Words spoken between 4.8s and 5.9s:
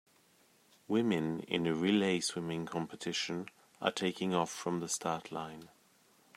start line.